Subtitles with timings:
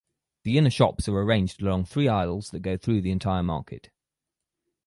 [0.41, 3.91] The inner shops are arranged along three aisles that go through the entire market.